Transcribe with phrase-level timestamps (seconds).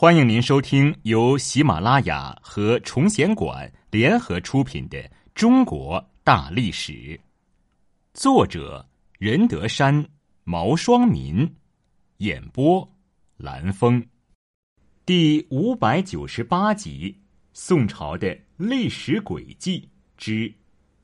[0.00, 4.96] 欢迎您收听由喜马拉雅和崇贤馆联合出品的
[5.34, 6.92] 《中国大历史》，
[8.14, 8.88] 作者
[9.18, 10.08] 任德山、
[10.44, 11.52] 毛双民，
[12.18, 12.88] 演播
[13.38, 14.06] 蓝峰，
[15.04, 17.18] 第五百九十八集：
[17.52, 20.54] 宋朝的历史轨迹之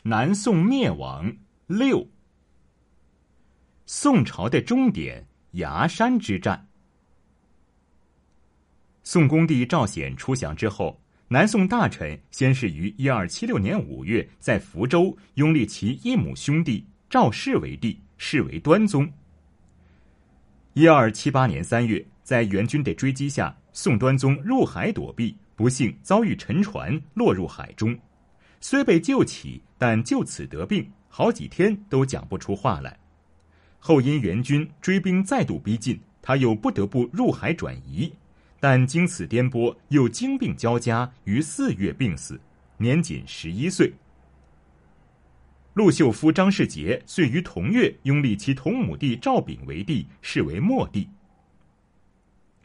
[0.05, 1.37] 南宋灭亡
[1.67, 2.07] 六。
[3.87, 5.27] 宋朝的终点——
[5.59, 6.64] 崖山之战。
[9.07, 19.07] 宋恭帝赵显出降之后，南宋大臣先是于一二七六年五月在福州拥立其一母兄弟赵氏为帝，视为端宗。
[20.73, 27.97] 一二七八年三月，在元军的追击下，宋端宗入海躲避，不幸遭遇沉船，落入海中。
[28.63, 32.99] 虽被救起，但就此得病，好几天都讲不出话来。
[33.79, 38.11] 后因元军追兵再度逼近，他又不得不入海转移。
[38.65, 42.41] 但经此颠簸，又经病交加，于四月病死，
[42.79, 43.93] 年仅十一岁。
[45.75, 51.07] 陆秀夫张世杰遂于同月拥立其同母弟赵昺为帝，视为末帝。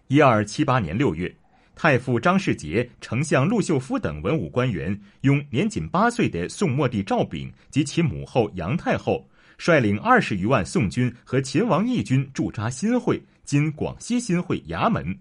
[0.07, 1.35] 一二七八年六月，
[1.75, 15.19] 太傅张世杰、丞相陆秀夫等文武官员，拥年仅八岁的宋末帝赵昺及其母后杨太后，率领二十余万宋军和秦王义军驻扎新会（今广西新会）衙门。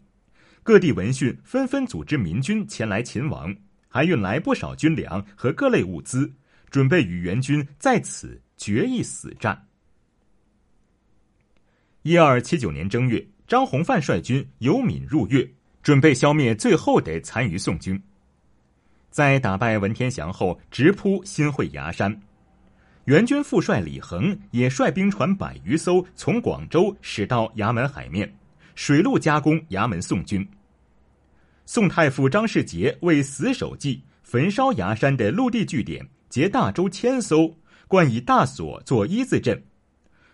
[0.68, 3.56] 各地闻讯，纷纷组织民军前来秦王，
[3.88, 6.30] 还运来不少军粮和各类物资，
[6.68, 9.66] 准备与元军在此决一死战。
[12.02, 15.50] 一二七九年正月，张弘范率军由闽入粤，
[15.82, 17.98] 准备消灭最后的残余宋军。
[19.08, 22.14] 在打败文天祥后，直扑新会崖山。
[23.06, 28.30] 元军副帅李恒也率兵船百余艘从广州驶到衙门海面，
[28.74, 30.46] 水陆夹攻衙门宋军。
[31.70, 37.54] 宋太傅张世杰为死守计，焚烧崖山的陆地据点，劫大舟千艘，
[37.86, 39.62] 冠以大锁做一字阵，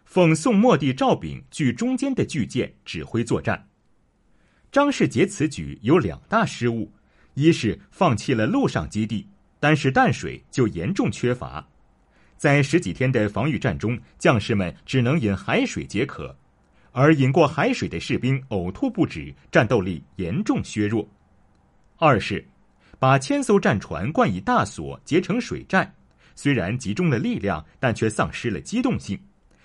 [0.05, 3.69] 奉宋末帝赵昺据中间的巨舰指挥作战。
[4.71, 6.89] 张世杰此举有两大失误：
[7.35, 9.27] 一是放弃了陆上基地，
[9.59, 11.67] 单是淡水就严重缺乏，
[12.37, 16.39] 在十几天的防御战中，将士们只能饮海水解渴，
[16.93, 21.05] 而饮过海水的士兵呕吐不止，战斗力严重削弱。
[21.97, 22.45] 二是，
[22.99, 25.95] 把千艘战船灌以大锁，结成水寨，
[26.35, 29.19] 虽然集中了力量，但却丧失了机动性，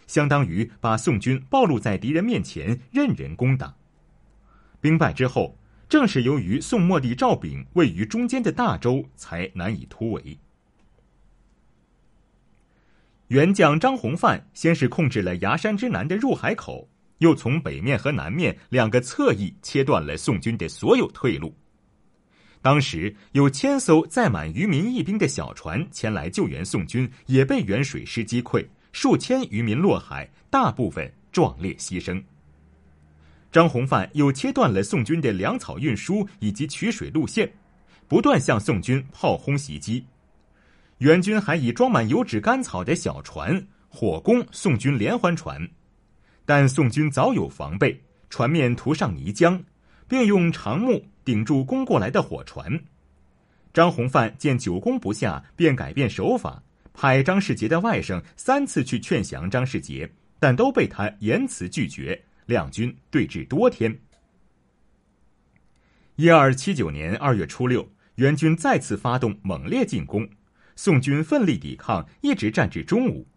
[0.07, 3.73] 相当于把宋军暴露在敌人面前，任人攻打。
[4.79, 5.57] 兵败之后，
[5.89, 10.38] 正是由于宋末帝赵昺位于中间的大洲，才难以突围。
[13.29, 16.88] 元将张弘范先是控制了崖山之南的入海口，
[17.18, 21.53] 又从北面和南面两个侧翼切断了宋军的所有退路。
[22.61, 32.21] 当时有千艘载满渔民义兵的小船前来救援宋军，也被原水师击溃，数千渔民落海，大部分壮烈牺牲。
[33.51, 37.49] 张弘范又切断了宋军的粮草运输以及取水路线，
[38.07, 40.05] 不断向宋军炮轰袭击。
[40.97, 45.65] 援军还以装满油脂干草的小船火攻宋军连环船，
[46.45, 47.97] 但宋军早有防备，
[48.29, 49.59] 船面涂上泥浆，
[50.09, 51.05] 并用长木。
[51.25, 52.83] 顶住攻过来的火船，
[53.71, 60.09] 张弘范见久攻不下，便改变手法，派张世杰的外甥三次去劝降张世杰，
[60.39, 62.19] 但都被他严词拒绝。
[62.47, 63.95] 两军对峙多天。
[66.15, 70.27] 一二七九年二月初六，元军再次发动猛烈进攻，
[70.75, 73.27] 宋军奋力抵抗，一直战至中午。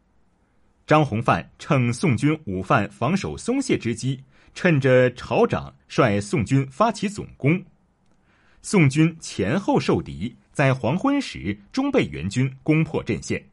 [0.86, 4.24] 张弘范趁宋军午饭防守松懈之机，
[4.54, 7.62] 趁着朝长率宋军发起总攻。
[8.60, 13.44] 宋军前后受敌，在黄昏时终被元军攻破阵线。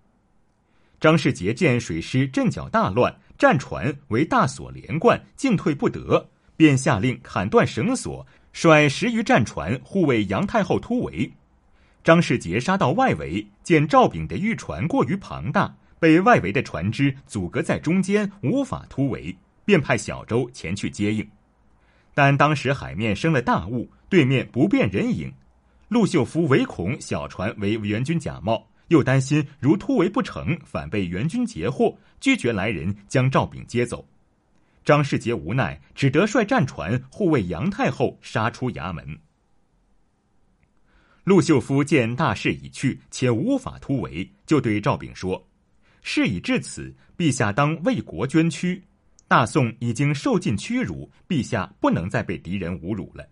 [1.00, 11.32] 张世杰见水师阵脚大乱，战船为大锁连贯，进退不得，便下令砍断绳索，率十余战船护卫杨太后突围。
[12.04, 19.36] 张世杰杀到外围，见赵炳的御船过于庞大，被外围的船只阻隔在中间，无法突围，
[19.70, 21.30] 便派小舟前去接应。
[22.16, 23.88] 但当时海面生了大雾。
[24.10, 25.32] 对面不辨人影，
[25.88, 34.04] 陆秀夫唯恐小船为元军假冒，又担心如突围不成，反被元军截获，拒绝来人将赵炳接走。
[34.84, 39.20] 张世杰无奈，只得率战船护卫杨太后，杀出衙门。
[41.24, 45.48] 陆秀夫见大势已去，且无法突围，就对赵炳说
[46.02, 48.82] ：“事已至此，陛下当为国捐躯。
[49.30, 53.26] 大宋已经受尽屈辱，陛下不能再被敌人侮辱了。”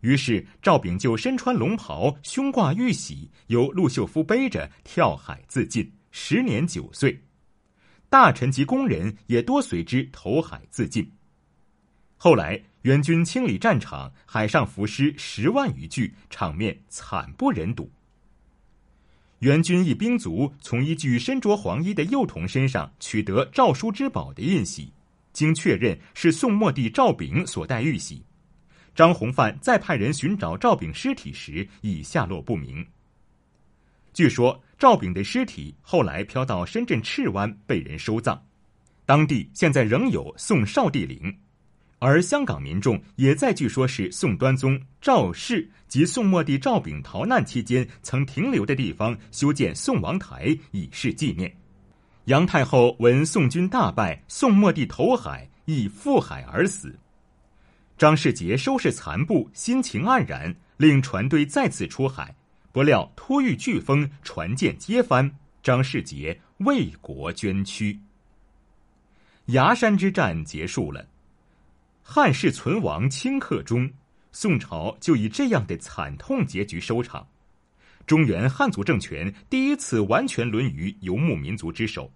[0.00, 7.22] 于是赵炳就身穿龙袍，胸挂玉玺，由陆秀夫背着跳海自尽，时年九岁。
[8.08, 11.08] 大臣及工人也多随之投海自尽。
[12.16, 17.90] 后来援军清理战场，海上浮尸十万余具，场面惨不忍睹。
[19.40, 24.92] 援军一兵卒从一具身着黄衣的幼童身上取得诏书之宝的印玺，
[25.40, 28.22] 经确认是宋末帝赵炳所戴玉玺。
[28.94, 32.86] 张弘范再派人寻找赵炳尸体时，已下落不明。
[34.12, 38.38] 据说赵炳的尸体后来飘到深圳赤湾被人收葬，
[39.06, 41.34] 当地现在仍有宋少帝陵。
[42.00, 51.50] 而香港民众也在据说是宋端宗赵氏及宋末帝赵炳逃难期间曾停留的地方修建宋王台以示纪念。
[52.30, 56.96] 杨太后闻宋军大败，宋末帝投海，亦赴海而死。
[57.98, 62.32] 张世杰收拾残部，心情黯然，令船队再次出海，
[62.70, 65.28] 不料突遇飓风，船舰皆翻，
[65.60, 67.98] 张世杰为国捐躯。
[69.46, 71.04] 崖山之战结束了。
[72.00, 73.90] 汉室存亡顷刻中，
[74.30, 77.26] 宋朝就以这样的惨痛结局收场。
[78.06, 82.08] 中原汉族政权第一次完全沦于游牧民族之手。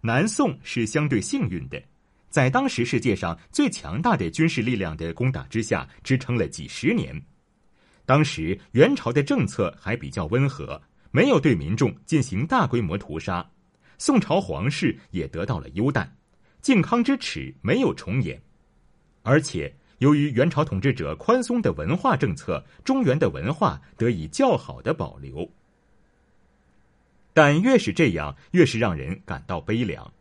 [0.00, 1.82] 南宋是相对幸运的，
[2.30, 7.20] 在当时世界上最强大的军事力量的攻打之下，支撑了几十年。
[8.06, 10.80] 当时元朝的政策还比较温和，
[11.10, 13.44] 没有对民众进行大规模屠杀，
[13.98, 16.10] 宋朝皇室也得到了优待，
[16.62, 18.40] 靖康之耻没有重演。
[19.24, 25.50] 而且，由于元朝统治者宽松的文化政策，中原的文化得以较好的保留。
[27.38, 30.12] 但越是这样，越是让人感到悲凉。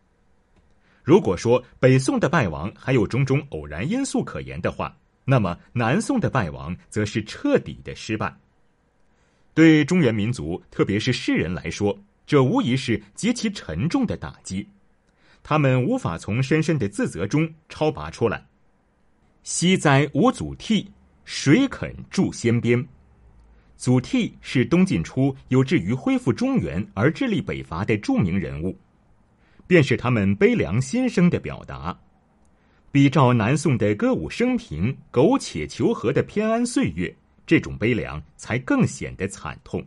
[1.01, 8.37] 如果说北宋的败亡还有种种偶然因素可言的话，那么南宋的败亡则是彻底的失败。
[9.55, 11.97] 对中原民族，特别是士人来说，
[12.27, 14.69] 这无疑是极其沉重的打击，
[15.41, 18.45] 他们无法从深深的自责中超拔出来。
[19.41, 20.85] 西哉无祖逖，
[21.25, 22.87] 谁肯助先边？
[23.77, 28.75] 祖逖是东晋初有志于恢复中原而致力北伐的著名人物，
[29.67, 31.97] 便是他们悲凉心声的表达。
[32.91, 37.15] 比照南宋的歌舞升平、苟且求和的偏安岁月，
[37.45, 39.85] 这种悲凉才更显得惨痛。